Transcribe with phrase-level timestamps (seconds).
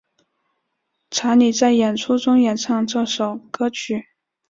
[1.11, 4.07] 查理在演出中演唱这首歌曲。